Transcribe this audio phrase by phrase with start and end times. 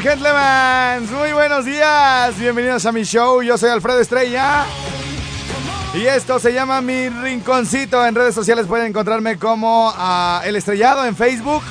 [0.00, 2.38] Gentlemen, muy buenos días.
[2.38, 3.42] Bienvenidos a mi show.
[3.42, 4.64] Yo soy Alfredo Estrella.
[5.94, 8.06] Y esto se llama Mi Rinconcito.
[8.06, 11.62] En redes sociales pueden encontrarme como ah, El Estrellado en Facebook,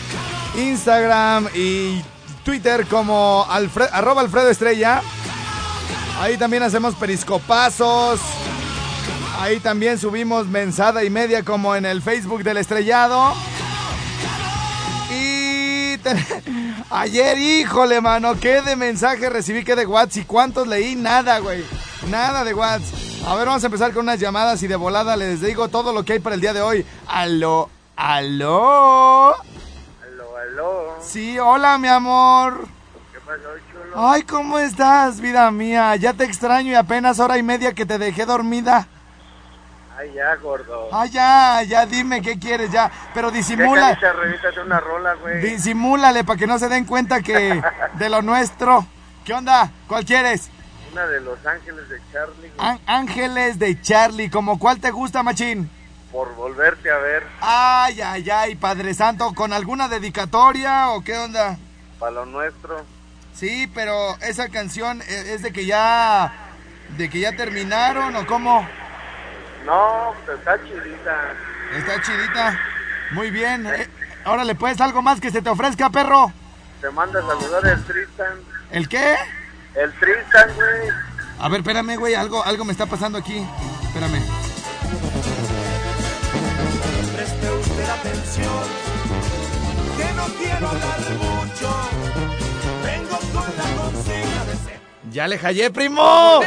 [0.58, 2.02] Instagram y
[2.44, 5.02] Twitter como arroba Alfredo Estrella.
[6.20, 8.20] Ahí también hacemos periscopazos.
[9.40, 13.34] Ahí también subimos mensada y media como en el Facebook del Estrellado.
[15.12, 15.98] Y
[16.90, 21.64] ayer, híjole, mano, qué de mensaje recibí, qué de WhatsApp y cuántos leí, nada, güey.
[22.10, 23.00] Nada de WhatsApp.
[23.28, 26.04] A ver, vamos a empezar con unas llamadas y de volada les digo todo lo
[26.04, 26.86] que hay para el día de hoy.
[27.08, 29.34] Aló, aló.
[29.36, 30.96] Aló, aló.
[31.02, 32.68] Sí, hola, mi amor.
[33.12, 34.10] ¿Qué pasó, chulo?
[34.10, 35.96] Ay, ¿cómo estás, vida mía?
[35.98, 38.88] Ya te extraño y apenas hora y media que te dejé dormida.
[40.00, 40.90] Ay, ya, gordo.
[40.92, 42.92] Ay, ya, ya dime qué quieres, ya.
[43.14, 45.42] Pero ¿Qué disimula, revítate una rola, güey?
[45.42, 47.62] disimúlale para que no se den cuenta que
[47.94, 48.86] de lo nuestro.
[49.26, 49.72] ¿Qué onda?
[49.88, 50.50] ¿Cuál quieres?
[50.92, 52.68] Una de Los Ángeles de Charlie, güey.
[52.70, 55.70] Án- Ángeles de Charlie, ¿como cuál te gusta, machín?
[56.12, 57.24] Por volverte a ver.
[57.42, 61.58] Ay, ay, ay, Padre Santo, ¿con alguna dedicatoria o qué onda?
[62.00, 62.86] Para lo nuestro.
[63.34, 66.32] Sí, pero esa canción e- es de que ya,
[66.98, 68.68] de que ya terminaron o cómo?
[69.68, 71.34] No, pues está chidita.
[71.78, 72.60] Está chidita.
[73.12, 73.68] Muy bien.
[73.68, 73.90] Eh,
[74.26, 76.32] órale, pues, algo más que se te ofrezca, perro.
[76.80, 78.40] Te manda a saludar el Tristan.
[78.72, 79.18] ¿El qué?
[79.76, 80.90] El Tristan, güey.
[81.40, 83.46] A ver, espérame, güey, algo, algo me está pasando aquí.
[83.84, 84.22] Espérame.
[87.14, 88.64] Preste usted atención,
[89.98, 91.90] que no quiero hablar mucho.
[92.86, 94.80] Vengo con la consigna de ser.
[95.12, 96.40] ¡Ya le hallé, primo!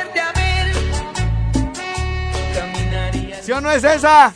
[3.43, 4.33] ¿Sí o no es esa?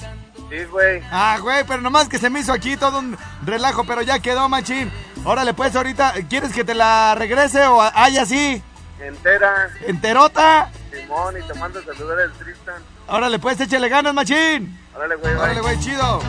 [0.51, 1.03] Sí, güey.
[1.11, 4.49] Ah, güey, pero nomás que se me hizo aquí todo un relajo, pero ya quedó,
[4.49, 4.91] machín.
[5.25, 8.63] Órale, pues, ahorita, ¿quieres que te la regrese o hay así?
[9.01, 9.71] Entera.
[9.87, 10.71] ¿Enterota?
[10.93, 12.83] Simón, y te manda a saludar el Tristan.
[13.09, 14.79] Órale, pues, échale ganas, machín.
[14.95, 16.21] Órale, güey, Órale, güey, chido.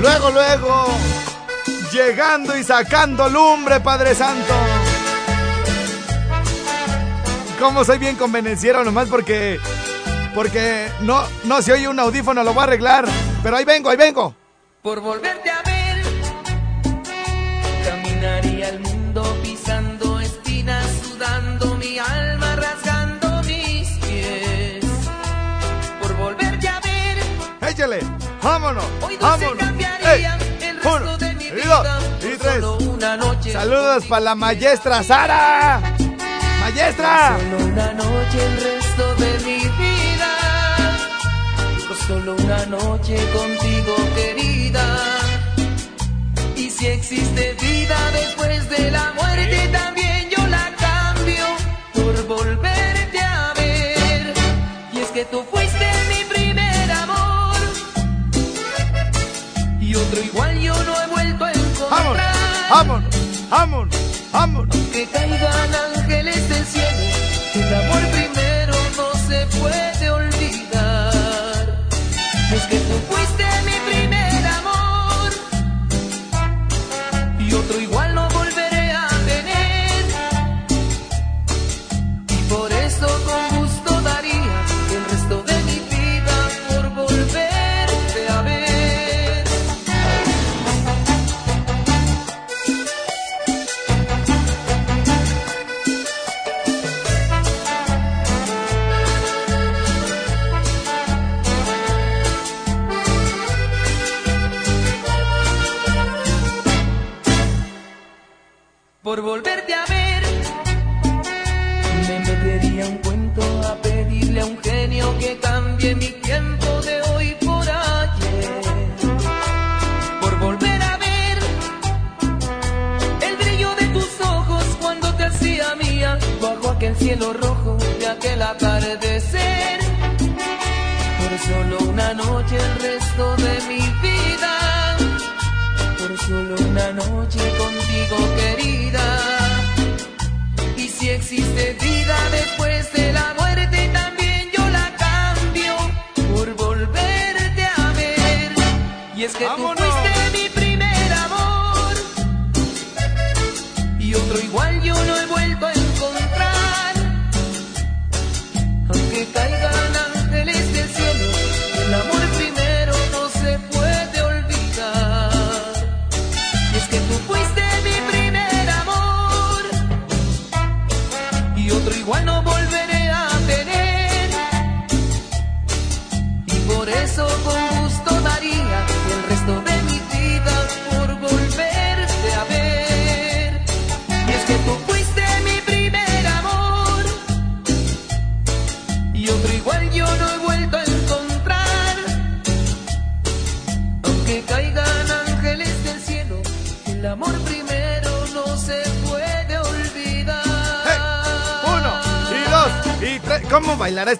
[0.00, 0.86] Luego, luego,
[1.92, 4.54] llegando y sacando lumbre, Padre Santo.
[7.58, 9.60] ¿Cómo soy bien convenenciero nomás porque
[10.34, 13.04] porque no no se oye un audífono, lo voy a arreglar,
[13.42, 14.34] pero ahí vengo, ahí vengo.
[14.82, 16.02] Por volverte a ver,
[17.84, 24.84] caminaría el mundo pisando espinas, sudando mi alma, rasgando mis pies.
[26.00, 28.00] Por volverte a ver, Échale.
[28.42, 28.84] Vámonos.
[29.02, 29.62] hoy Vámonos.
[30.12, 31.82] Ey, el resto uno, de mi y vida.
[31.82, 32.54] dos, y tres.
[32.60, 33.52] Solo una noche.
[33.52, 35.80] Saludos para la maestra Sara.
[36.60, 37.36] Maestra.
[37.38, 39.59] Solo una noche el resto de mi vida.
[42.10, 44.84] Solo una noche contigo, querida.
[46.56, 51.46] Y si existe vida después de la muerte, también yo la cambio
[51.94, 54.34] por volverte a ver.
[54.92, 57.60] Y es que tú fuiste mi primer amor.
[59.80, 62.34] Y otro igual yo no he vuelto a encontrar.
[62.70, 63.14] Vámonos.
[63.50, 63.96] Vámonos.
[64.32, 64.76] Vámonos.
[64.92, 67.04] Que caigan ángeles del cielo,
[67.54, 70.39] el amor primero no se puede olvidar.
[72.52, 73.69] Es que tú fuiste mi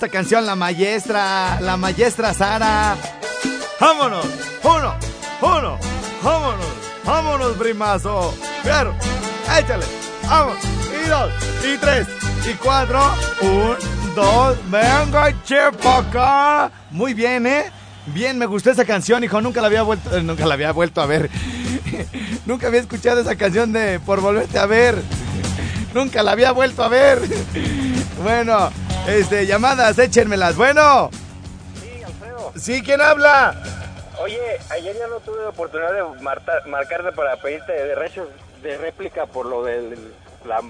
[0.01, 1.61] esta canción la maestra?
[1.61, 2.97] La maestra Sara.
[3.79, 4.25] ¡Vámonos!
[4.63, 4.95] Uno,
[5.43, 5.79] uno,
[6.23, 6.67] vámonos,
[7.05, 8.35] vámonos, primazo.
[8.63, 8.95] Pero,
[9.59, 9.85] échale,
[10.27, 10.57] vamos.
[10.65, 11.31] Y dos,
[11.63, 12.09] y tres,
[12.51, 12.99] y cuatro.
[13.43, 13.77] Un,
[14.15, 16.71] dos, venga, chepaca.
[16.91, 17.71] Muy bien, ¿eh?
[18.07, 19.43] Bien, me gustó esa canción, hijo.
[19.43, 21.29] Nunca la había vuelto, eh, nunca la había vuelto a ver.
[22.47, 24.97] nunca había escuchado esa canción de Por volverte a ver.
[25.93, 27.21] Nunca la había vuelto a ver.
[28.23, 28.71] bueno,
[29.09, 30.57] este, llamadas, échenmelas.
[30.57, 31.11] Bueno.
[31.81, 32.53] Sí, Alfredo.
[32.57, 33.55] Sí, ¿quién habla?
[34.23, 34.39] Oye,
[34.71, 38.29] ayer ya no tuve oportunidad de marta- marcarte para pedirte derechos
[38.63, 40.13] de réplica por lo del
[40.45, 40.61] la-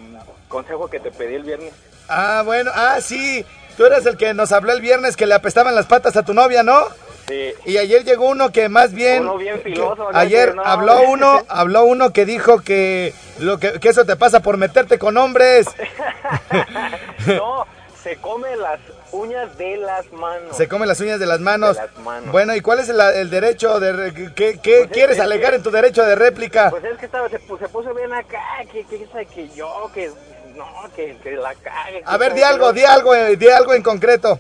[0.49, 1.73] consejo que te pedí el viernes.
[2.09, 3.45] Ah, bueno, ah, sí.
[3.77, 6.35] Tú eres el que nos habló el viernes que le apestaban las patas a tu
[6.35, 6.81] novia, ¿no?
[7.29, 7.53] Sí.
[7.65, 9.23] Y ayer llegó uno que más bien.
[9.23, 10.65] Uno bien filoso, que- ayer no.
[10.65, 14.99] habló uno, habló uno que dijo que lo que, que eso te pasa por meterte
[14.99, 15.67] con hombres.
[17.27, 17.67] no,
[18.03, 18.81] se come las
[19.13, 20.57] uñas de las manos.
[20.57, 21.77] Se come las uñas de las manos.
[21.77, 22.33] De las manos.
[22.33, 25.59] Bueno, ¿y cuál es el, el derecho de qué, qué Pues quieres es- alegar es-
[25.59, 26.71] en tu derecho de réplica?
[26.71, 28.41] Pues es que estaba, se, pu- se puso bien acá,
[28.73, 30.11] que, que, que, que yo, que
[30.57, 30.67] no,
[30.97, 32.03] que, que la cague.
[32.05, 34.39] A ver, di algo, di algo, eh, di algo en concreto.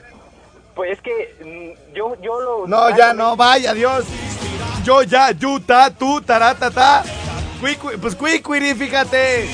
[0.74, 2.66] Pues es que mm, yo, yo lo...
[2.66, 4.04] No, ya no, vaya, Dios.
[4.84, 7.02] Yo ya, yuta, tú, taratata.
[8.00, 9.46] Pues cuicuiri, fíjate.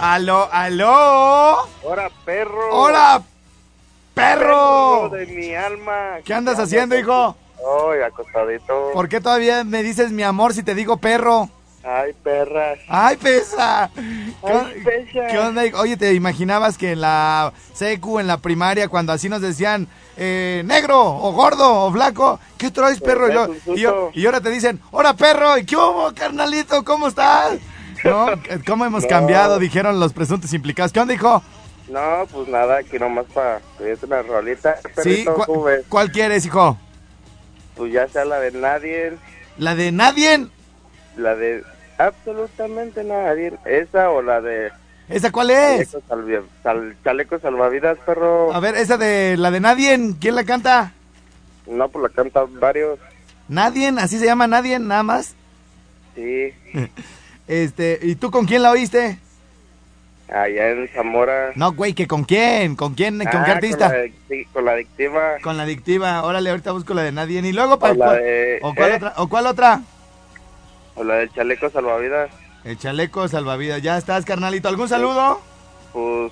[0.00, 0.88] Aló, aló.
[1.84, 2.68] Ahora, perro.
[2.72, 3.22] Hola,
[4.14, 5.08] perro.
[5.10, 6.18] de mi alma.
[6.24, 7.36] ¿Qué andas haciendo, hijo?
[7.58, 8.90] Ay, acostadito.
[8.94, 11.50] ¿Por qué todavía me dices mi amor si te digo perro?
[11.82, 12.78] Ay, perras.
[12.88, 13.90] ¡Ay, pesa!
[13.94, 14.02] ¿Qué,
[14.52, 15.26] Ay, pesa.
[15.28, 15.62] qué onda?
[15.78, 19.88] Oye, ¿te imaginabas que en la secu, en la primaria, cuando así nos decían
[20.18, 23.28] eh, negro o gordo o flaco, ¿qué traes, perro?
[23.30, 25.56] Y, lo- y yo- y ahora te dicen, ¡Hola, perro!
[25.56, 26.84] ¿Y qué hubo, carnalito?
[26.84, 27.58] ¿Cómo estás?
[28.04, 28.26] ¿No?
[28.66, 29.08] ¿Cómo hemos No.
[29.08, 29.58] cambiado?
[29.58, 30.92] Dijeron los presuntos implicados.
[30.92, 31.42] ¿Qué onda, hijo?
[31.88, 34.76] No, pues nada, aquí nomás para pedirte una rolita.
[35.02, 35.66] Sí, ¿cu-.
[35.88, 36.78] ¿cuál quieres, hijo?
[37.76, 39.12] Pues ya sea la de nadie,
[39.58, 40.46] ¿La de nadie?
[41.16, 41.64] la de
[41.98, 43.52] absolutamente nadie.
[43.64, 44.70] Esa o la de
[45.08, 45.90] ¿Esa cuál es?
[46.08, 48.52] chaleco, sal- chaleco salvavidas, perro.
[48.54, 50.92] A ver, esa de la de nadie, ¿quién la canta?
[51.66, 52.98] No, pues la cantan varios.
[53.48, 53.92] ¿Nadie?
[53.98, 54.78] ¿Así se llama nadie?
[54.78, 55.34] Nada más.
[56.14, 56.52] Sí,
[57.50, 59.18] Este, ¿y tú con quién la oíste?
[60.32, 61.50] allá en Zamora.
[61.56, 63.88] No, güey, que con quién, con quién, con Ah, qué artista.
[63.88, 65.22] Con la, adicti- con la adictiva.
[65.42, 66.22] Con la adictiva.
[66.22, 67.40] Órale, ahorita busco la de nadie.
[67.40, 68.94] Y luego para O de- ¿O cuál ¿eh?
[68.94, 69.14] otra?
[69.16, 69.80] ¿O cuál otra?
[70.94, 72.30] O la del chaleco salvavidas.
[72.62, 73.82] El chaleco salvavidas.
[73.82, 74.68] Ya estás, carnalito.
[74.68, 75.40] ¿Algún saludo?
[75.92, 76.30] Pues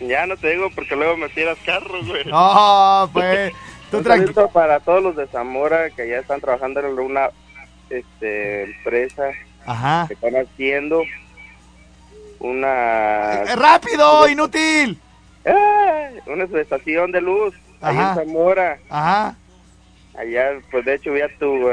[0.00, 2.24] ya no te digo porque luego me tiras carros, güey.
[2.30, 3.52] No, pues.
[3.90, 7.28] Tú Un saludo para todos los de Zamora que ya están trabajando en una
[7.90, 9.24] este, empresa
[9.70, 10.06] Ajá.
[10.08, 11.02] que están haciendo
[12.40, 14.98] una Eh, ¡Rápido, inútil!
[15.44, 16.18] ¡Ay!
[16.26, 18.10] una estación de luz Ajá.
[18.10, 18.78] en Zamora.
[18.88, 19.36] Ajá.
[20.18, 21.68] Allá, pues de hecho vi a tu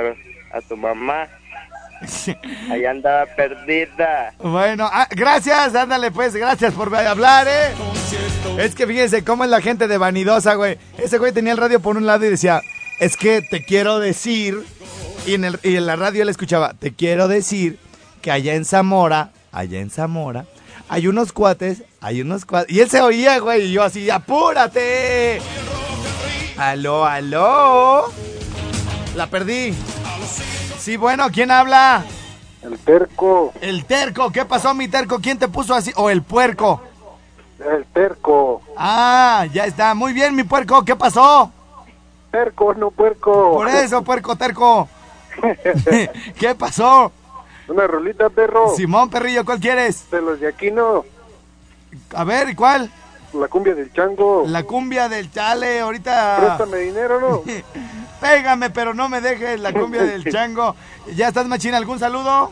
[0.52, 1.28] a tu mamá.
[2.72, 4.34] Allá andaba perdida.
[4.40, 7.74] Bueno, ah, gracias, ándale pues, gracias por hablar, eh.
[8.60, 10.78] Es que fíjense cómo es la gente de vanidosa, güey.
[10.98, 12.62] Ese güey tenía el radio por un lado y decía,
[13.00, 14.64] es que te quiero decir,
[15.26, 17.80] y en, el, y en la radio él escuchaba, te quiero decir
[18.26, 20.46] que allá en Zamora, allá en Zamora,
[20.90, 22.76] hay unos cuates, hay unos cuates.
[22.76, 25.40] Y él se oía, güey, y yo así, apúrate.
[26.58, 28.06] Aló, aló.
[29.16, 29.76] La perdí.
[30.80, 32.04] Sí, bueno, ¿quién habla?
[32.64, 34.32] El terco, El terco.
[34.32, 35.20] ¿Qué pasó, mi terco?
[35.20, 35.92] ¿Quién te puso así?
[35.96, 36.82] O el puerco.
[37.60, 39.94] el terco, Ah, ya está.
[39.94, 40.84] Muy bien, mi puerco.
[40.84, 41.52] ¿Qué pasó?
[42.32, 43.54] terco, no puerco.
[43.54, 44.90] Por eso, puerco terco.
[46.40, 47.12] ¿Qué pasó?
[47.68, 48.74] Una rolita, perro.
[48.76, 50.10] Simón Perrillo, ¿cuál quieres?
[50.12, 51.04] De los de Aquino,
[52.14, 52.92] A ver, ¿y ¿cuál?
[53.34, 54.44] la cumbia del chango.
[54.48, 56.38] La cumbia del chale, ahorita.
[56.40, 57.44] Préstame dinero, ¿no?
[58.22, 60.74] Pégame, pero no me dejes la cumbia del chango.
[61.16, 61.74] ¿Ya estás, machín?
[61.74, 62.52] ¿Algún saludo?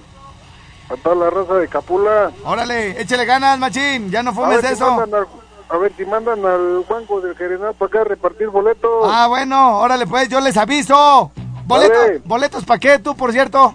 [0.90, 2.32] A toda la raza de Capula.
[2.44, 4.12] Órale, échale ganas, machín.
[4.12, 4.92] Ya no A fumes ver, si eso.
[4.94, 5.28] mandan al,
[5.70, 9.06] a ver si mandan al banco del Gerenal para acá a repartir boletos.
[9.10, 11.32] Ah, bueno, órale, pues, yo les aviso.
[11.66, 13.74] Boletos, boletos para qué tú, por cierto.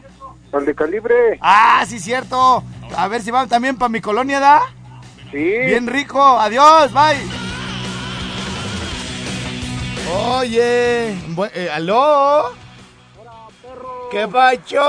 [0.53, 1.39] Al de calibre.
[1.41, 2.63] Ah, sí, cierto.
[2.97, 4.63] A ver si van también para mi colonia, ¿da?
[5.31, 5.37] Sí.
[5.67, 6.21] Bien rico.
[6.23, 7.19] Adiós, bye.
[10.37, 12.53] Oye, bu- eh, ¿aló?
[14.11, 14.83] ¿Qué pacho?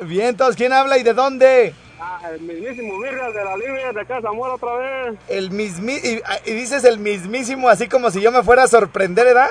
[0.00, 1.74] Vientos, ¿quién habla y de dónde?
[1.98, 5.18] Ah, el mismísimo Virgas de la Libre de acá Zamora otra vez.
[5.28, 8.68] El mismi y, ah, y dices el mismísimo así como si yo me fuera a
[8.68, 9.50] sorprender, ¿verdad?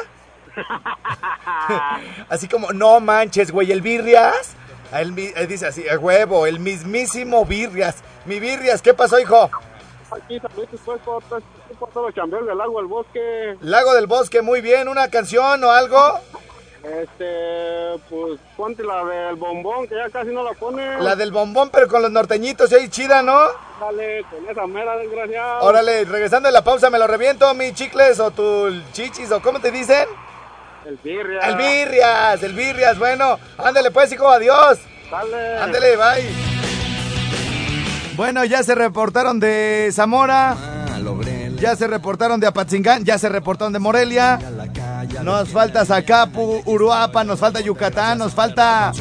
[2.29, 4.55] así como, no manches, güey, el Birrias.
[4.93, 7.97] El, eh, dice así, a huevo, el mismísimo Birrias.
[8.25, 9.49] Mi Birrias, ¿qué pasó, hijo?
[10.11, 11.23] Aquí saludos pues por,
[11.77, 13.57] por del agua, el bosque.
[13.61, 16.19] Lago del Bosque, muy bien, una canción o algo.
[16.83, 21.01] Este, pues ponte la del bombón que ya casi no la pone.
[21.01, 23.37] La del bombón, pero con los norteñitos, ahí chida, ¿no?
[23.81, 25.59] Dale, con esa mera desgraciada.
[25.59, 29.59] Órale, regresando de la pausa, me lo reviento, mi chicles o tu chichis o cómo
[29.59, 30.07] te dicen.
[30.89, 31.39] El birria.
[31.41, 33.37] El birrias, el birrias, bueno.
[33.59, 34.79] Ándale pues, hijo, adiós.
[35.11, 35.57] Dale.
[35.59, 36.29] Ándale, bye.
[38.15, 40.57] Bueno, ya se reportaron de Zamora.
[41.57, 44.39] Ya se reportaron de Apatzingán, ya se reportaron de Morelia.
[45.21, 48.91] Nos falta Zacapu, Uruapa, nos falta Yucatán, nos falta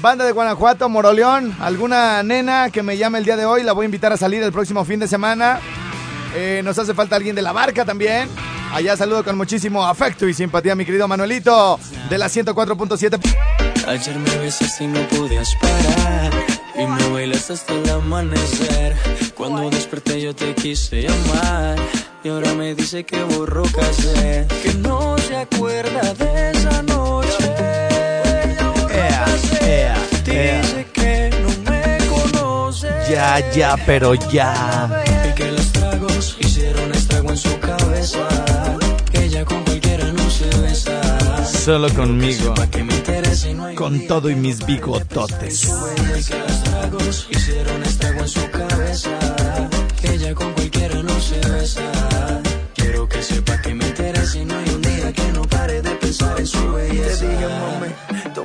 [0.00, 1.54] Banda de Guanajuato, Moroleón.
[1.60, 4.42] Alguna nena que me llame el día de hoy, la voy a invitar a salir
[4.42, 5.60] el próximo fin de semana.
[6.34, 8.30] Eh, nos hace falta alguien de la barca también.
[8.72, 13.20] Allá saludo con muchísimo afecto y simpatía mi querido Manuelito de la 104.7.
[13.86, 16.32] Ayer me besaste y no podías parar
[16.78, 18.96] Y me bailaste hasta el amanecer
[19.34, 21.76] Cuando desperté yo te quise llamar
[22.22, 27.54] Y ahora me dice que borró casé Que no se acuerda de esa noche
[28.58, 29.80] Ya borró Ea, casé.
[29.80, 30.60] ea, ea.
[30.62, 31.01] Dice que
[33.12, 34.88] Ya, ya, pero ya.
[35.28, 38.26] Y que los tragos hicieron estrago en su cabeza
[39.10, 40.98] Que ella con cualquiera no se besa
[41.44, 42.54] Solo conmigo,
[43.74, 45.64] con todo y mis bigototes.
[45.64, 49.10] y que los tragos hicieron estrago en su cabeza.
[50.00, 51.91] Que ella con cualquiera no se besa.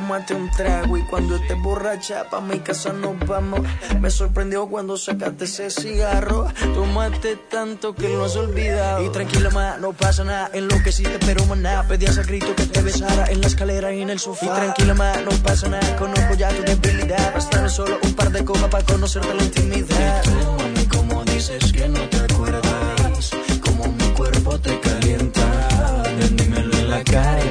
[0.07, 3.59] Tómate un trago y cuando estés borracha pa' mi casa nos vamos.
[3.99, 6.47] Me sorprendió cuando sacaste ese cigarro.
[6.73, 9.03] Tomaste tanto que lo has olvidado.
[9.05, 10.49] Y tranquila, ma, no pasa nada.
[10.53, 11.85] En lo que sí te pero maná.
[11.89, 14.45] Pedías a grito que te besara en la escalera y en el sofá.
[14.45, 15.95] Y tranquila, ma, no pasa nada.
[15.97, 17.33] Conozco ya tu debilidad.
[17.33, 20.23] Bastame solo un par de copas para conocerte la intimidad.
[20.23, 23.31] Y tú, mami, como dices que no te acuerdas.
[23.61, 26.03] Como mi cuerpo te calienta.
[26.17, 27.46] Ven, dímelo en la cara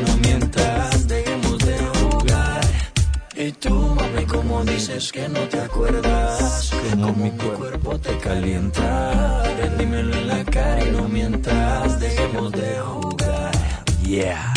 [4.97, 6.71] como dices que no te acuerdas.
[6.91, 9.43] Como, mi cuerpo te calienta.
[9.79, 12.01] Dímelo en la cara y no mientas.
[12.01, 13.53] Dejemos de jugar.
[14.03, 14.55] Yeah.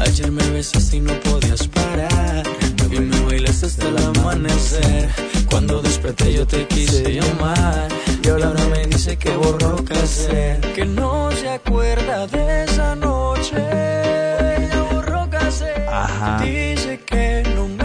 [0.00, 2.42] Ayer me besaste y no podías parar.
[2.90, 5.10] Y me bailaste hasta el amanecer.
[5.48, 7.88] Cuando desperté yo te quise llamar.
[8.22, 10.74] Y ahora me dice que borró cassette.
[10.74, 13.56] Que no se acuerda de esa noche.
[14.72, 15.88] Ya borró cassette.
[16.42, 17.77] Dice que no.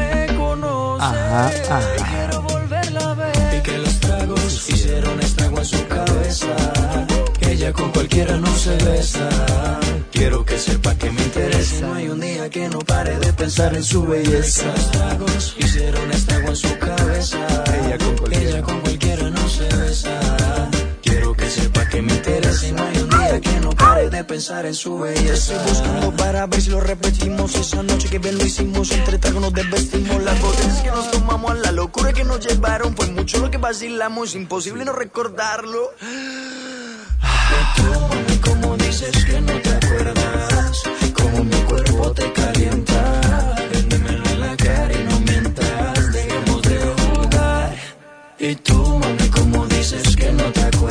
[1.33, 3.57] Ajá, ajá.
[3.57, 6.45] Y que los tragos hicieron estrago en su cabeza.
[7.41, 9.29] Ella con cualquiera no se besa.
[10.11, 11.87] Quiero que sepa que me interesa.
[11.87, 14.67] No hay un día que no pare de pensar en su belleza.
[14.67, 17.37] Los tragos hicieron estrago en su cabeza.
[17.83, 18.61] Ella con cualquiera
[24.13, 25.55] de pensar en su belleza.
[25.55, 27.55] Estoy buscando para ver si lo repetimos.
[27.55, 30.21] Esa noche que bien lo hicimos, entre tragos nos desvestimos.
[30.23, 32.95] Las botellas que nos tomamos, a la locura que nos llevaron.
[32.95, 35.91] Fue mucho lo que vacilamos, imposible no recordarlo.
[37.75, 43.55] Tú, mami, como dices que no te acuerdas, como mi cuerpo te calienta.
[43.71, 47.75] Véndemelo en la cara y no mientas, dejemos de jugar.
[48.37, 50.82] Y tú, mami, como dices que no te acuerdas.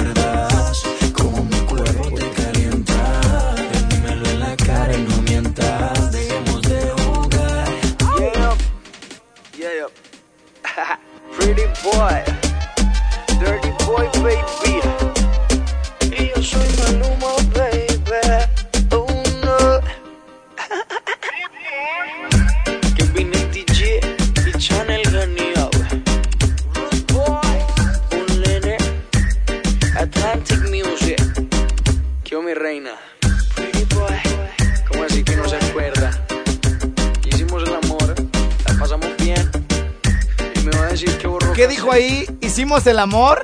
[41.93, 42.27] Ahí?
[42.41, 43.43] ¿Hicimos el amor?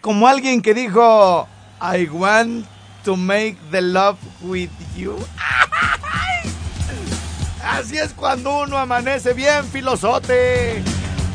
[0.00, 1.48] Como alguien que dijo,
[1.80, 2.66] I want
[3.04, 5.16] to make the love with you.
[7.64, 10.82] Así es cuando uno amanece bien filosote.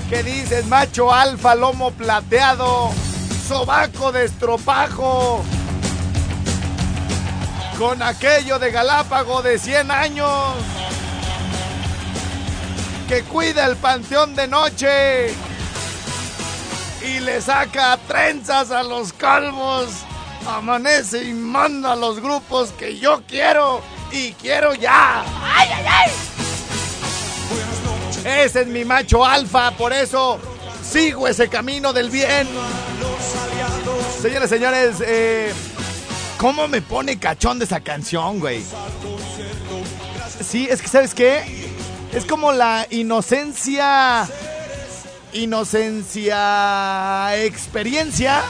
[0.10, 0.66] ¿Qué dices?
[0.68, 2.92] Macho alfa, lomo plateado,
[3.48, 5.44] sobaco de estropajo.
[7.78, 10.54] Con aquello de Galápago de 100 años.
[13.08, 15.51] Que cuida el panteón de noche.
[17.06, 19.90] Y le saca trenzas a los calvos.
[20.48, 23.82] Amanece y manda a los grupos que yo quiero
[24.12, 25.24] y quiero ya.
[25.44, 26.12] ¡Ay, ay, ay!
[28.44, 30.40] Ese es mi macho alfa, por eso
[30.84, 32.48] sigo ese camino del bien.
[34.22, 35.52] Señores, señores, eh,
[36.38, 38.64] ¿cómo me pone cachón de esa canción, güey?
[40.44, 41.42] Sí, es que, ¿sabes qué?
[42.14, 44.28] Es como la inocencia.
[45.34, 46.36] Inocencia.
[47.44, 48.42] Experiencia.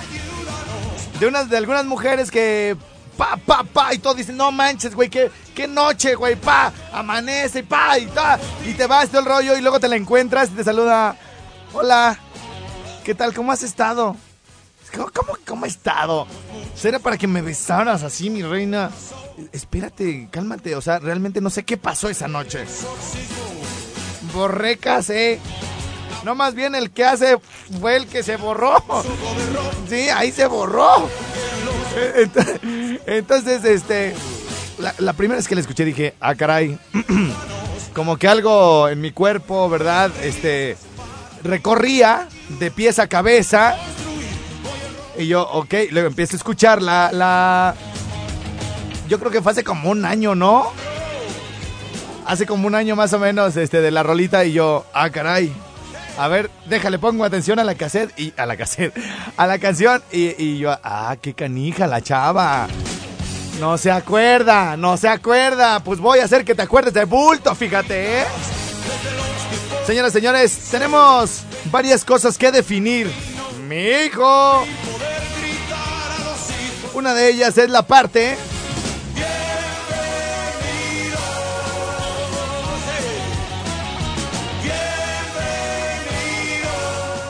[1.20, 2.76] De, unas, de algunas mujeres que
[3.22, 7.62] pa, pa, pa, y todos dicen, no manches, güey, qué, qué noche, güey, pa, amanece,
[7.64, 10.54] pa, y ta, y te vas todo el rollo, y luego te la encuentras y
[10.54, 11.16] te saluda,
[11.74, 12.18] hola,
[13.04, 14.16] ¿qué tal, cómo has estado?
[15.14, 16.28] ¿Cómo, cómo, estado?
[16.76, 18.92] ¿Será para que me besaras así, mi reina?
[19.54, 22.66] Espérate, cálmate, o sea, realmente no sé qué pasó esa noche.
[24.34, 25.40] Borrecas, eh.
[26.24, 27.38] No, más bien el que hace
[27.80, 28.76] fue el que se borró.
[29.90, 31.10] Sí, ahí se borró.
[33.06, 34.16] Entonces, este.
[35.00, 36.78] La, primera vez que la escuché dije, ah, caray.
[37.94, 40.12] Como que algo en mi cuerpo, ¿verdad?
[40.24, 40.78] Este.
[41.44, 42.28] Recorría
[42.60, 43.76] de pies a cabeza.
[45.18, 47.76] Y yo, ok, luego empiezo a escuchar la, la.
[49.10, 50.72] Yo creo que fue hace como un año, ¿no?
[52.26, 54.46] Hace como un año más o menos, este, de la rolita.
[54.46, 55.52] Y yo, ah, caray.
[56.18, 58.94] A ver, déjale, pongo atención a la cassette y a la cassette,
[59.38, 62.68] a la canción y, yo, ah, qué canija la chava.
[63.60, 65.80] No se acuerda, no se acuerda.
[65.82, 68.26] Pues voy a hacer que te acuerdes de bulto, fíjate, ¿eh?
[69.86, 73.12] Señoras, señores, tenemos varias cosas que definir.
[73.68, 74.66] Mi hijo.
[76.94, 78.38] Una de ellas es la parte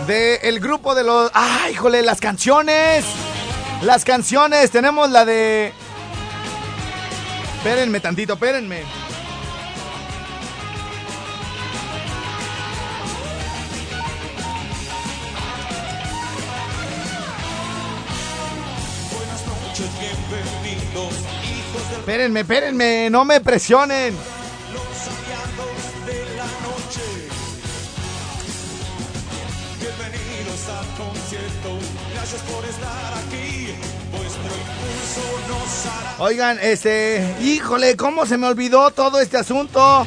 [0.08, 1.32] el grupo de los...
[1.34, 2.02] ¡Ay, híjole!
[2.02, 3.06] Las canciones.
[3.82, 4.72] Las canciones.
[4.72, 5.74] Tenemos la de...
[7.58, 8.84] Espérenme tantito, espérenme.
[21.98, 24.41] Espérenme, espérenme, no me presionen.
[36.20, 40.06] Oigan, este, híjole, ¿cómo se me olvidó todo este asunto?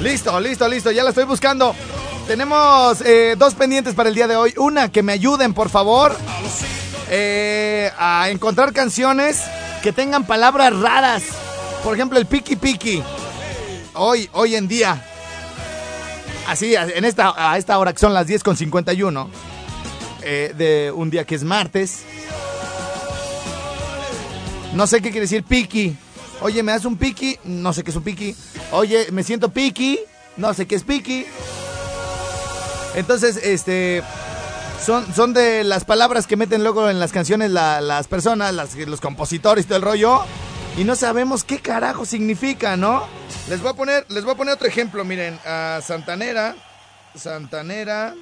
[0.00, 1.74] Listo, listo, listo, ya la estoy buscando.
[2.26, 4.52] Tenemos eh, dos pendientes para el día de hoy.
[4.58, 6.14] Una, que me ayuden, por favor,
[7.08, 9.42] eh, a encontrar canciones
[9.82, 11.22] que tengan palabras raras.
[11.82, 13.02] Por ejemplo, el piki piki.
[13.94, 15.02] Hoy, hoy en día,
[16.46, 19.30] Así, en esta, a esta hora que son las 10 con 51
[20.22, 22.04] eh, de un día que es martes.
[24.74, 25.96] No sé qué quiere decir piki.
[26.40, 27.38] Oye, ¿me das un piki?
[27.44, 28.34] No sé qué es un piki.
[28.72, 30.00] Oye, me siento piki.
[30.36, 31.26] No sé qué es piki.
[32.94, 34.02] Entonces, este.
[34.84, 39.64] Son, son de las palabras que meten luego en las canciones las personas, los compositores
[39.64, 40.20] y todo el rollo.
[40.76, 43.04] Y no sabemos qué carajo significa, ¿no?
[43.48, 46.56] Les voy a poner, les a poner otro ejemplo, miren, a Santanera,
[47.14, 48.14] Santanera,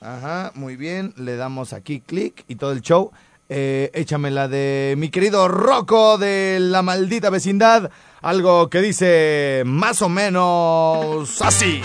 [0.00, 3.10] ajá, muy bien, le damos aquí clic y todo el show.
[3.48, 7.90] Eh, échame la de mi querido Rocco de la maldita vecindad,
[8.22, 11.82] algo que dice más o menos así.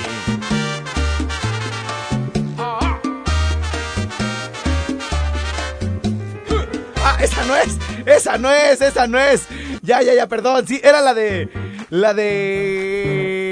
[7.04, 9.48] Ah, esa no es, esa no es, esa no es.
[9.82, 11.50] Ya, ya, ya, perdón, sí, era la de
[11.94, 13.52] la de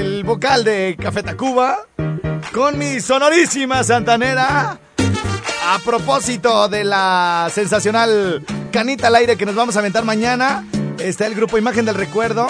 [0.00, 1.78] el vocal de Café Tacuba
[2.52, 4.80] con mi sonorísima santanera.
[5.64, 10.66] A propósito de la sensacional canita al aire que nos vamos a aventar mañana,
[10.98, 12.48] está el grupo Imagen del Recuerdo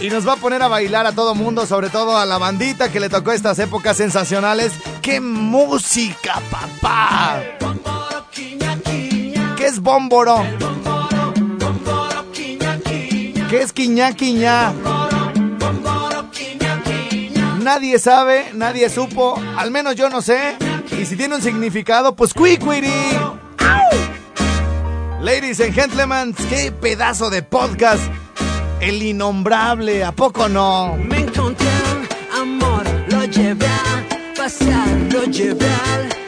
[0.00, 2.90] y nos va a poner a bailar a todo mundo, sobre todo a la bandita
[2.90, 4.72] que le tocó estas épocas sensacionales.
[5.02, 7.42] ¡Qué música, papá!
[9.54, 10.46] ¿Qué es bómboro?
[13.54, 14.72] ¿Qué es quiñá quiñá?
[17.62, 20.56] Nadie sabe, nadie supo, al menos yo no sé.
[21.00, 22.90] Y si tiene un significado, pues cuicuiri.
[25.20, 28.02] Ladies and gentlemen, qué pedazo de podcast.
[28.80, 30.96] El innombrable, ¿a poco no?
[30.96, 31.70] Me encontré
[32.36, 36.23] amor, lo llevé a pasear, lo llevé al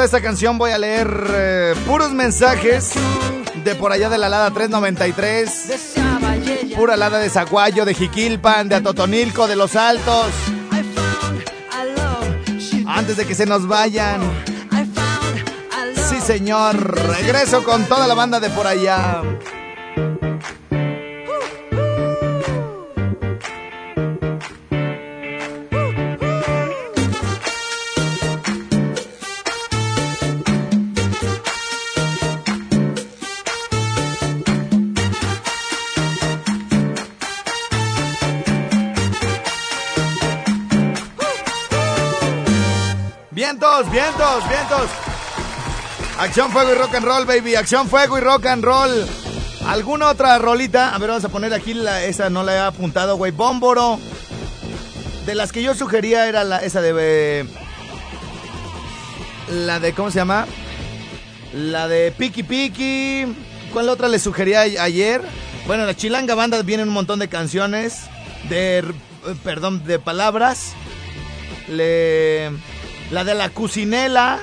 [0.00, 2.92] a esta canción voy a leer eh, puros mensajes
[3.62, 5.68] de por allá de la Lada 393.
[5.68, 6.76] Deseaba y ella.
[6.76, 10.26] Pura Lada de Zaguayo, de Jiquilpan, de Atotonilco, de Los Altos.
[12.86, 14.20] Antes de que se nos vayan.
[16.08, 16.76] Sí, señor.
[17.18, 19.22] Regreso con toda la banda de por allá.
[43.40, 44.90] Vientos, vientos, vientos.
[46.18, 47.54] Acción, fuego y rock and roll, baby.
[47.54, 49.06] Acción, fuego y rock and roll.
[49.66, 50.94] ¿Alguna otra rolita?
[50.94, 53.32] A ver, vamos a poner aquí la, esa, no la he apuntado, güey.
[53.32, 53.98] Bómboro.
[55.24, 56.92] De las que yo sugería era la, esa de...
[56.98, 57.46] eh,
[59.48, 60.46] la de, ¿cómo se llama?
[61.54, 63.24] La de Piki Piki.
[63.72, 65.22] ¿Cuál otra le sugería ayer?
[65.66, 68.02] Bueno, la Chilanga Banda vienen un montón de canciones.
[68.50, 68.84] De,
[69.42, 70.74] perdón, de palabras.
[71.68, 72.50] Le,
[73.10, 74.38] la de la Cucinela.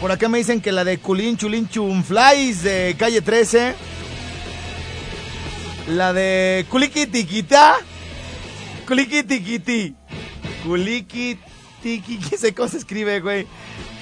[0.00, 3.74] Por acá me dicen que la de Culín Chulín Chunflies de calle 13.
[5.88, 7.76] La de Culiki Tiquita.
[8.86, 9.94] Culiki Tiquiti.
[10.64, 11.38] Culiki
[11.82, 12.18] Tiqui.
[12.18, 13.46] ¿Qué se escribe, güey?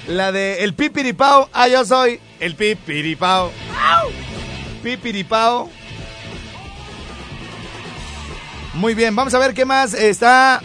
[0.07, 1.49] La de El Pipiripao.
[1.53, 3.51] Ah, yo soy el Pipiripao.
[3.79, 4.09] ¡Au!
[4.81, 5.69] Pipiripao.
[8.73, 10.61] Muy bien, vamos a ver qué más está.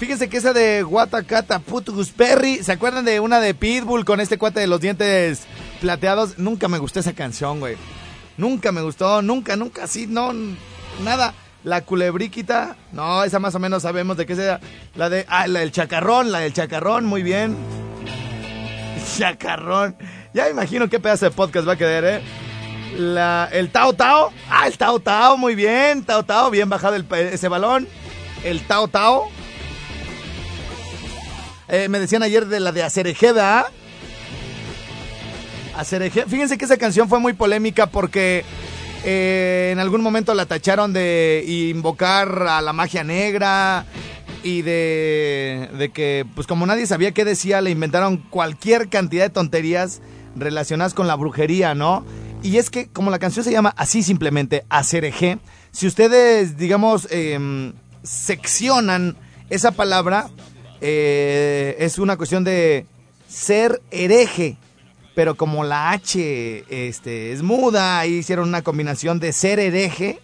[0.00, 2.64] Fíjense que esa de Guatacata Putus Perry.
[2.64, 5.42] ¿Se acuerdan de una de Pitbull con este cuate de los dientes
[5.82, 6.38] plateados?
[6.38, 7.76] Nunca me gustó esa canción, güey.
[8.38, 10.32] Nunca me gustó, nunca, nunca, sí, no,
[11.04, 11.34] nada.
[11.64, 14.58] La culebriquita, no, esa más o menos sabemos de qué sea.
[14.94, 17.54] La de, ah, la del chacarrón, la del chacarrón, muy bien.
[19.18, 19.96] Chacarrón.
[20.32, 22.22] Ya imagino qué pedazo de podcast va a quedar, ¿eh?
[22.96, 24.32] La, el Tao Tao.
[24.48, 26.04] Ah, el Tao Tao, muy bien.
[26.04, 27.86] Tao Tao, bien bajado el, ese balón.
[28.42, 29.28] El Tao Tao.
[31.70, 33.66] Eh, me decían ayer de la de Acerejeda.
[35.76, 36.24] Acereje.
[36.26, 38.44] Fíjense que esa canción fue muy polémica porque
[39.04, 43.86] eh, en algún momento la tacharon de invocar a la magia negra
[44.42, 49.30] y de, de que, pues como nadie sabía qué decía, le inventaron cualquier cantidad de
[49.30, 50.00] tonterías
[50.34, 52.04] relacionadas con la brujería, ¿no?
[52.42, 55.38] Y es que como la canción se llama así simplemente, Acereje,
[55.70, 59.16] si ustedes, digamos, em, seccionan
[59.50, 60.30] esa palabra,
[60.80, 62.86] eh, es una cuestión de
[63.28, 64.56] ser hereje.
[65.14, 70.20] Pero como la H este, es muda, ahí hicieron una combinación de ser hereje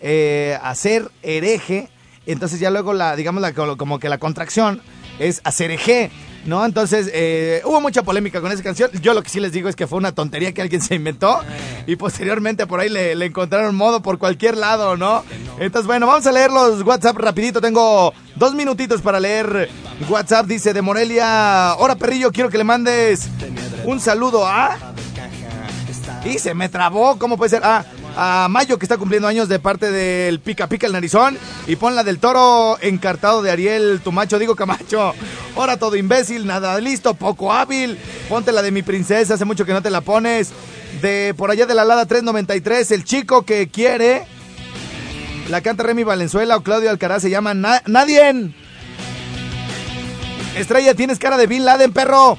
[0.00, 1.88] eh, a ser hereje.
[2.26, 4.80] Entonces ya luego la, digamos, la, como que la contracción
[5.18, 6.10] es hacer eje,
[6.46, 6.64] ¿no?
[6.64, 8.90] Entonces eh, hubo mucha polémica con esa canción.
[9.02, 11.40] Yo lo que sí les digo es que fue una tontería que alguien se inventó
[11.86, 15.24] y posteriormente por ahí le, le encontraron modo por cualquier lado, ¿no?
[15.58, 17.60] Entonces, bueno, vamos a leer los WhatsApp rapidito.
[17.60, 19.68] Tengo dos minutitos para leer
[20.08, 20.46] WhatsApp.
[20.46, 23.28] Dice de Morelia, hola perrillo, quiero que le mandes
[23.84, 24.76] un saludo a...
[26.24, 27.62] Y se me trabó, ¿cómo puede ser?
[27.64, 27.84] Ah,
[28.16, 31.38] a Mayo que está cumpliendo años de parte del Pica Pica el Narizón.
[31.66, 35.14] Y pon la del toro encartado de Ariel Tumacho, digo Camacho.
[35.54, 37.98] Ahora todo imbécil, nada listo, poco hábil.
[38.28, 40.50] Ponte la de mi princesa, hace mucho que no te la pones.
[41.02, 44.26] De por allá de la Lada 393, el chico que quiere.
[45.50, 47.22] La canta Remy Valenzuela o Claudio Alcaraz.
[47.22, 48.54] Se llama Nadie.
[50.56, 52.38] Estrella, tienes cara de Bin Laden, perro.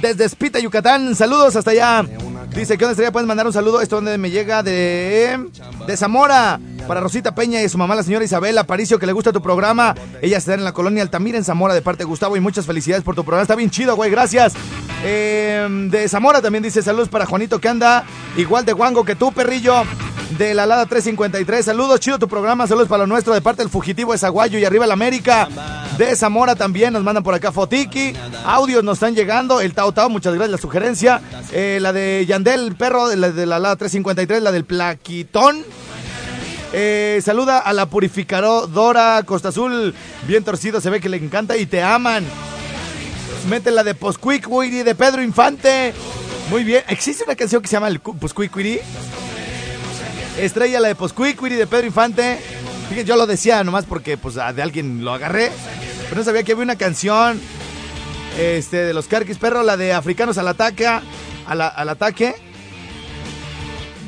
[0.00, 1.14] Desde Espita, Yucatán.
[1.14, 2.06] Saludos hasta allá.
[2.54, 3.12] Dice, ¿qué onda estrella?
[3.12, 3.82] Puedes mandar un saludo.
[3.82, 5.46] Esto donde me llega de,
[5.86, 6.58] de Zamora.
[6.88, 9.94] Para Rosita Peña y su mamá, la señora Isabel Aparicio, que le gusta tu programa.
[10.22, 12.34] Ella está en la colonia Altamira, en Zamora, de parte de Gustavo.
[12.34, 13.42] Y muchas felicidades por tu programa.
[13.42, 14.10] Está bien chido, güey.
[14.10, 14.54] Gracias.
[15.04, 18.04] Eh, de Zamora también dice saludos para Juanito, que anda
[18.38, 19.84] igual de guango que tú, perrillo.
[20.38, 21.64] De la Lada 353.
[21.64, 22.66] Saludos, chido tu programa.
[22.66, 25.48] Saludos para lo nuestro de parte del fugitivo de Zaguayo y arriba la América.
[25.98, 28.12] De Zamora también nos mandan por acá Fotiki.
[28.44, 29.60] Audios nos están llegando.
[29.60, 31.20] El Tao Tao, muchas gracias la sugerencia.
[31.52, 34.42] Eh, la de Yandel, perro, de la, de la Lada 353.
[34.42, 35.64] La del Plaquitón.
[36.72, 39.94] Eh, saluda a la purificadora Costa Azul.
[40.28, 42.24] Bien torcido, se ve que le encanta y te aman.
[43.48, 45.92] Mete la de Posquiquiri de Pedro Infante.
[46.50, 46.84] Muy bien.
[46.88, 48.80] ¿Existe una canción que se llama el Posquiquiri?
[50.44, 52.38] Estrella la de Posquiquiri de Pedro Infante.
[52.88, 55.52] Fíjense, yo lo decía nomás porque pues de alguien lo agarré.
[56.04, 57.40] Pero no sabía que había una canción
[58.38, 60.86] este, de los Carquis Perro, la de Africanos al ataque.
[60.86, 62.34] al ataque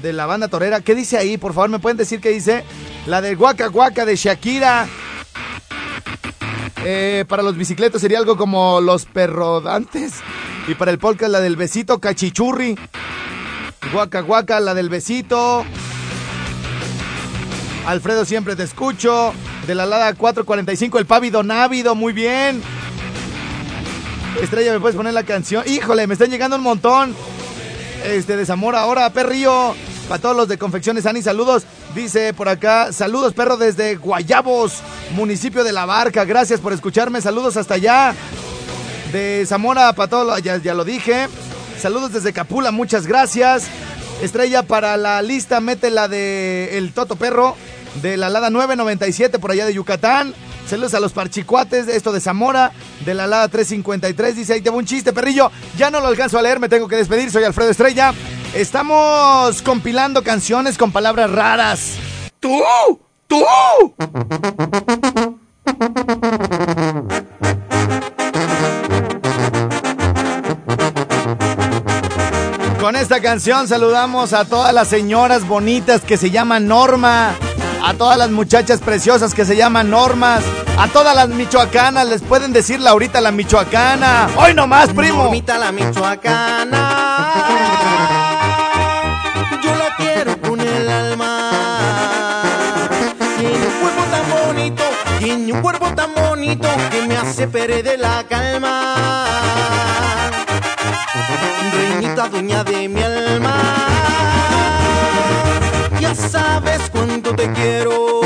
[0.03, 0.81] de la banda torera.
[0.81, 1.39] ¿Qué dice ahí?
[1.39, 2.65] Por favor, ¿me pueden decir qué dice?
[3.07, 4.89] La de Guaca Guaca de Shakira.
[6.85, 10.15] Eh, para los bicicletos sería algo como los perrodantes.
[10.67, 12.77] Y para el polka la del besito cachichurri.
[13.93, 15.65] Guaca Guaca, la del besito.
[17.87, 19.33] Alfredo, siempre te escucho.
[19.67, 22.63] De la Lada 445, el Pávido Návido, muy bien.
[24.41, 25.65] Estrella, ¿me puedes poner la canción?
[25.67, 27.15] Híjole, me están llegando un montón.
[28.05, 29.75] Este, de Zamora ahora, perrillo.
[30.09, 31.65] Para todos los de Confecciones Ani, saludos.
[31.95, 34.81] Dice por acá, saludos perro desde Guayabos,
[35.15, 36.25] municipio de La Barca.
[36.25, 37.21] Gracias por escucharme.
[37.21, 38.15] Saludos hasta allá.
[39.13, 41.29] De Zamora para todos, ya, ya lo dije.
[41.79, 43.69] Saludos desde Capula, muchas gracias.
[44.23, 47.57] Estrella para la lista, mete la de El Toto Perro,
[48.01, 50.35] de la Lada 997 por allá de Yucatán.
[50.67, 52.73] Saludos a los parchicuates, esto de Zamora,
[53.05, 54.37] de la Lada 353.
[54.37, 55.51] Dice, ahí te un chiste, perrillo.
[55.77, 57.31] Ya no lo alcanzo a leer, me tengo que despedir.
[57.31, 58.15] Soy Alfredo Estrella.
[58.55, 61.95] Estamos compilando canciones con palabras raras.
[62.41, 62.63] ¡Tú!
[63.27, 63.45] ¡Tú!
[72.83, 77.33] Con esta canción saludamos a todas las señoras bonitas que se llaman Norma,
[77.83, 80.45] a todas las muchachas preciosas que se llaman Normas,
[80.79, 84.29] a todas las michoacanas, les pueden decir Laurita la michoacana.
[84.37, 85.25] Hoy nomás, primo.
[85.25, 87.13] Normita la michoacana.
[95.19, 98.97] Tiene un cuerpo tan bonito que me hace perder la calma.
[101.73, 104.02] Reinita dueña de mi alma.
[106.15, 108.21] Sabes cuánto te quiero.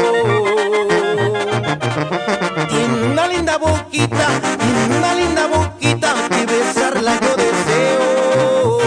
[2.68, 4.26] Tiene una linda boquita,
[4.58, 8.78] tiene una linda boquita que besarla yo deseo.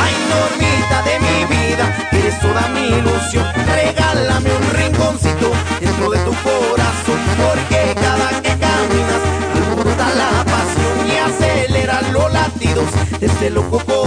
[0.00, 3.44] Ay, Normita de mi vida, eres toda mi ilusión.
[3.66, 9.22] Regálame un rinconcito dentro de tu corazón porque cada que caminas
[9.56, 12.86] alborota la pasión y acelera los latidos
[13.18, 13.97] de este loco corazón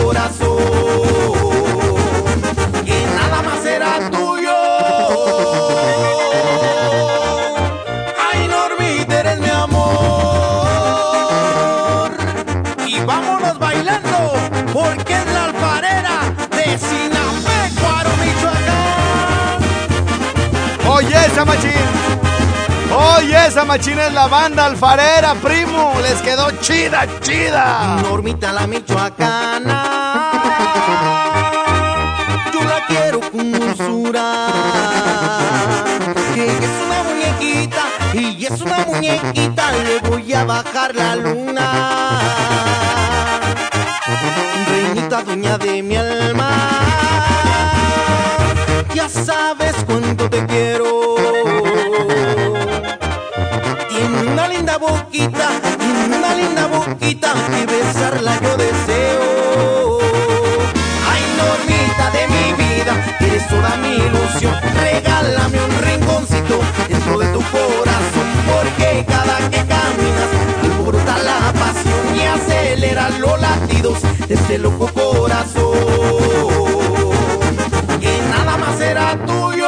[21.41, 21.71] esa machín.
[22.93, 25.93] Oye, esa machina es la banda alfarera, primo.
[26.01, 27.97] Les quedó chida, chida.
[28.03, 30.31] Normita la michoacana.
[32.53, 34.47] Yo la quiero con dulzura.
[36.35, 39.71] Que es una muñequita y es una muñequita.
[39.71, 42.19] Le voy a bajar la luna.
[44.67, 46.49] Reinita dueña de mi alma.
[48.93, 50.70] Ya sabes cuánto te quiero
[74.31, 75.73] de este loco corazón.
[77.99, 79.67] Que nada más será tuyo.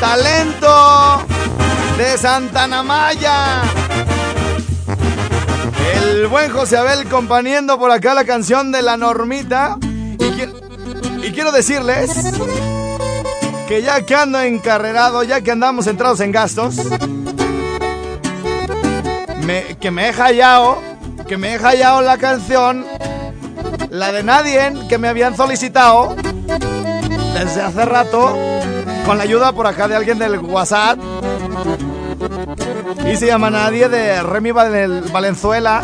[0.00, 1.24] talento
[1.96, 3.62] de Santa Namaya.
[5.94, 9.78] El buen José Abel componiendo por acá la canción de la normita.
[11.22, 12.10] Y quiero decirles
[13.72, 16.76] que ya que ando encarrerado, ya que andamos entrados en gastos,
[19.80, 20.76] que me he hallado,
[21.26, 22.84] que me he hallado la canción,
[23.88, 26.14] la de Nadie, que me habían solicitado
[27.32, 28.36] desde hace rato,
[29.06, 30.98] con la ayuda por acá de alguien del WhatsApp.
[33.10, 35.80] Y se llama Nadie de Remy Valenzuela.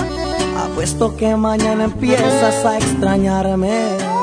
[0.58, 4.17] Apuesto que mañana empiezas a extrañarme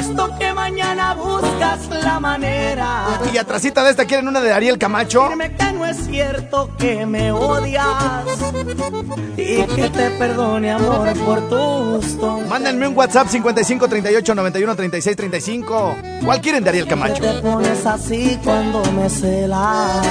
[0.00, 3.20] Puesto que mañana buscas la manera.
[3.30, 5.28] Y atrásita de esta quieren una de Ariel Camacho.
[5.28, 7.84] Dime que no es cierto que me odias.
[9.36, 12.38] Y que te perdone, amor, por tu gusto.
[12.48, 15.96] Mándenme un WhatsApp 55 38 91 36 35.
[16.24, 17.20] ¿Cuál quieren de Ariel Camacho?
[17.22, 20.06] te pones así cuando me celas.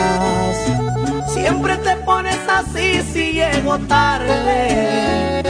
[1.34, 5.42] Siempre te pones así si llego tarde.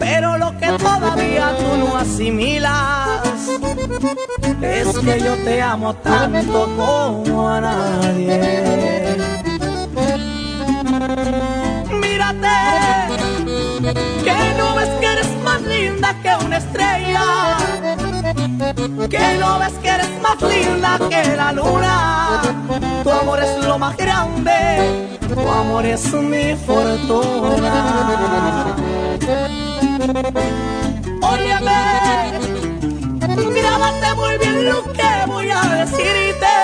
[0.00, 3.41] Pero lo que todavía tú no asimilas
[4.62, 9.16] es que yo te amo tanto como a nadie.
[11.90, 12.58] Mírate,
[14.24, 17.56] que no ves que eres más linda que una estrella,
[19.08, 22.42] que no ves que eres más linda que la luna.
[23.02, 27.72] Tu amor es lo más grande, tu amor es mi fortuna.
[31.22, 32.71] Óyeme,
[33.28, 36.54] grábate muy bien lo que voy a decirte.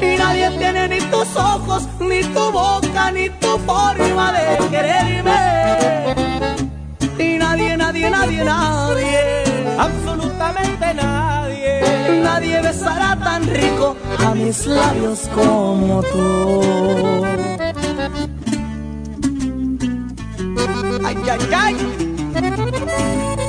[0.00, 6.14] Y nadie tiene ni tus ojos, ni tu boca, ni tu forma de quererme.
[7.18, 9.44] Y nadie, nadie, nadie, nadie,
[9.78, 17.22] absolutamente nadie, nadie besará tan rico a mis labios como tú.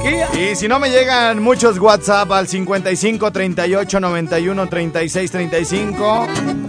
[0.06, 6.28] Y si no me llegan muchos WhatsApp al 55 38 91 36 35,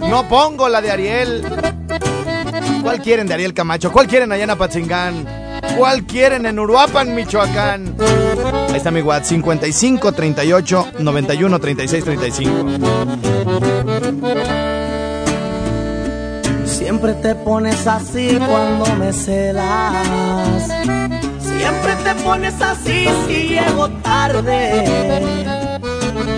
[0.09, 1.43] no pongo la de Ariel.
[2.81, 3.91] ¿Cuál quieren de Ariel Camacho?
[3.91, 5.25] ¿Cuál quieren allá en Apatzingán?
[5.77, 7.95] ¿Cuál quieren en Uruapan, Michoacán?
[8.69, 12.51] Ahí está mi WhatsApp 55 38 91 36 35.
[16.65, 20.69] Siempre te pones así cuando me celas.
[21.57, 24.83] Siempre te pones así si llego tarde.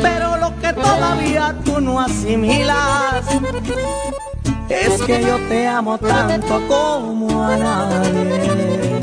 [0.01, 3.25] Pero lo que todavía tú no asimilas
[4.69, 9.01] es que yo te amo tanto como a nadie.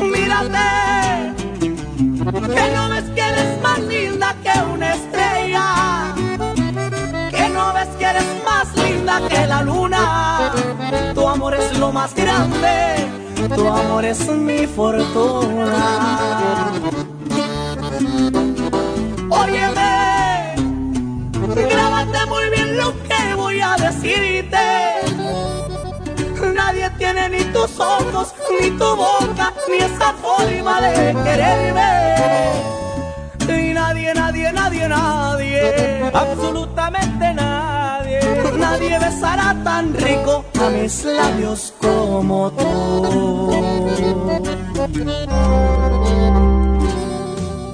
[0.00, 1.34] Mírate,
[2.54, 5.98] que no ves que eres más linda que una estrella
[7.58, 10.52] no ves que eres más linda que la luna.
[11.14, 12.97] Tu amor es lo más grande,
[13.54, 15.80] tu amor es mi fortuna.
[19.30, 20.54] Óyeme,
[21.70, 24.58] grábate muy bien lo que voy a decirte.
[26.54, 32.18] Nadie tiene ni tus ojos, ni tu boca, ni esa forma de quererme
[33.78, 37.77] nadie, nadie, nadie, nadie, absolutamente nadie,
[38.70, 43.48] nadie besará tan rico a mis labios como tú.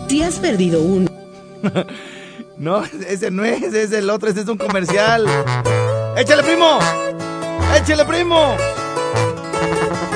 [0.08, 1.10] Si has perdido uno.
[2.56, 5.26] no, ese no es, ese es el otro, ese es un comercial.
[6.16, 6.78] ¡Échale, primo!
[7.76, 8.56] ¡Échale, primo!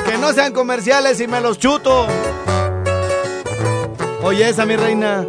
[0.07, 2.07] Que no sean comerciales y me los chuto.
[4.23, 5.27] Oye, esa mi reina.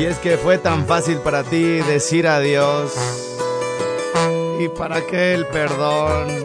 [0.00, 2.90] Y es que fue tan fácil para ti decir adiós.
[4.58, 6.42] ¿Y para qué el perdón?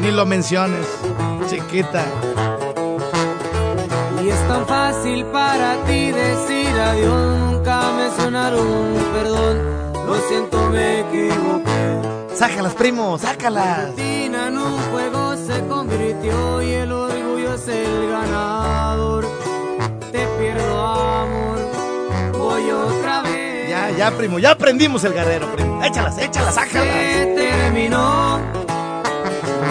[0.00, 0.86] Ni lo menciones,
[1.48, 2.04] chiquita.
[4.22, 7.38] Y es tan fácil para ti decir adiós.
[7.38, 9.62] Nunca mencionaron perdón.
[10.06, 12.34] Lo siento, me equivoqué.
[12.34, 13.96] Sácalas, primo, sácalas.
[13.96, 19.43] en un juego se convirtió y el orgullo es el ganador
[20.94, 21.58] amor,
[22.32, 23.68] voy otra vez.
[23.68, 25.82] Ya, ya, primo, ya aprendimos el guerrero, primo.
[25.82, 26.86] Échalas, échalas, sácalas.
[26.94, 28.40] Se terminó,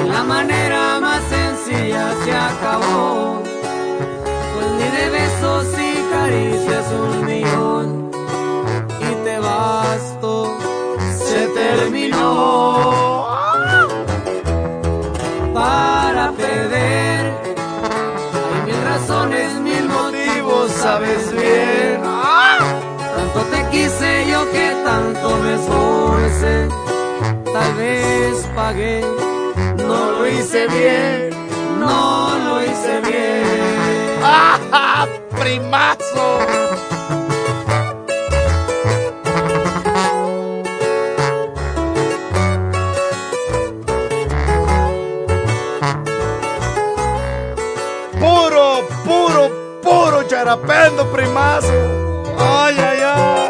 [0.07, 3.41] la manera más sencilla se acabó.
[4.53, 8.11] Pues ni de besos y caricias un millón,
[8.99, 10.57] y te basto,
[11.17, 13.02] se terminó.
[23.15, 26.67] Tanto te quise yo que tanto me esforcé.
[27.51, 29.01] Tal vez pagué.
[29.77, 31.29] No lo hice bien,
[31.79, 33.43] no lo hice bien.
[34.21, 35.07] ¡Ah,
[35.39, 36.63] primazo!
[50.23, 51.67] Puro charapendo, primazo.
[52.37, 53.49] Ay, ay, ay.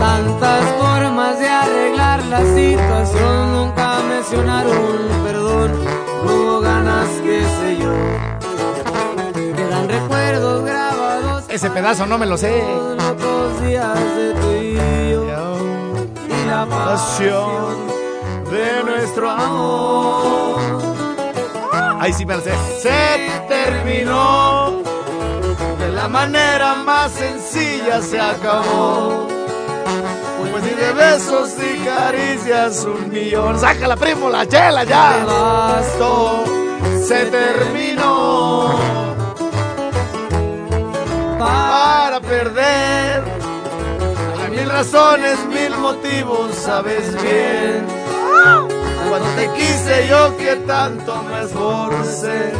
[0.00, 4.74] Tantas formas de arreglar la situación, nunca mencionaron
[5.24, 5.72] perdón,
[6.24, 7.92] no hubo ganas, qué sé yo.
[9.56, 11.44] Quedan recuerdos grabados.
[11.48, 12.62] Ese pedazo no me lo sé.
[12.62, 15.56] Los locos días de tú y yo.
[16.28, 17.83] Y la pasión
[18.50, 20.60] de nuestro amor.
[22.00, 22.52] Ahí sí me lo sé.
[22.80, 24.82] Se terminó.
[25.78, 29.28] De la manera más sencilla se acabó.
[30.50, 33.58] Pues ni de besos ni caricias un millón.
[33.58, 35.24] Sácala, primo, la chela ya.
[35.24, 36.44] Bastó.
[37.02, 38.78] Se terminó.
[41.38, 43.24] Para perder.
[44.42, 47.93] Hay mil razones, mil motivos, sabes bien.
[49.16, 52.52] Cuando te quise yo que tanto me esforcé.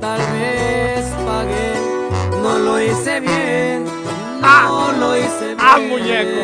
[0.00, 1.74] Tal vez pagué,
[2.42, 3.84] no lo hice bien.
[4.40, 4.94] No Ah.
[4.98, 5.58] lo hice bien.
[5.60, 6.40] Ah, muñeco.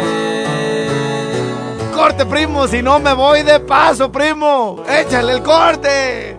[1.96, 4.82] Corte, primo, si no me voy de paso, primo.
[4.86, 6.38] Échale el corte.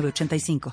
[0.00, 0.60] 906985.